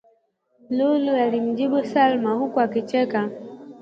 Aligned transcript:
Lulu 0.69 1.11
alimjibu 1.21 1.83
Salma 1.85 2.33
huku 2.33 2.59
akicheka 2.59 3.29